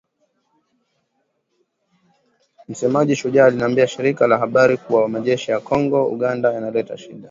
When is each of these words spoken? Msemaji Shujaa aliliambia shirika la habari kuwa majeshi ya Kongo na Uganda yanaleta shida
Msemaji 2.67 3.15
Shujaa 3.15 3.45
aliliambia 3.45 3.87
shirika 3.87 4.27
la 4.27 4.37
habari 4.37 4.77
kuwa 4.77 5.09
majeshi 5.09 5.51
ya 5.51 5.59
Kongo 5.59 5.97
na 5.97 6.03
Uganda 6.07 6.53
yanaleta 6.53 6.97
shida 6.97 7.19